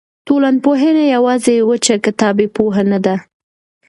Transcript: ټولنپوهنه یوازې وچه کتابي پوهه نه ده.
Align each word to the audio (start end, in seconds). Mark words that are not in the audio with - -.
ټولنپوهنه 0.27 1.03
یوازې 1.15 1.55
وچه 1.69 1.95
کتابي 2.05 2.47
پوهه 2.55 2.83
نه 2.91 2.99
ده. 3.05 3.15